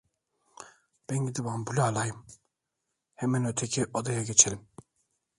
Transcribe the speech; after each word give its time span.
Ben 1.09 1.25
gidip 1.25 1.45
ampulü 1.45 1.81
alayım; 1.81 2.25
hemen 3.15 3.45
öteki 3.45 3.85
odaya 3.93 4.23
geçelim! 4.23 4.67